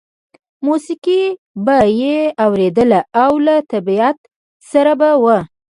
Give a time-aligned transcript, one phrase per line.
[0.65, 1.21] موسیقي
[1.65, 4.17] به یې اورېدله او له طبیعت
[4.69, 5.25] سره به و